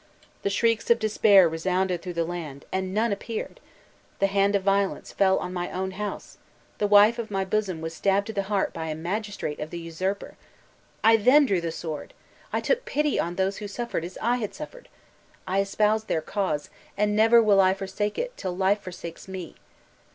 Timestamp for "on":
5.37-5.53, 13.19-13.35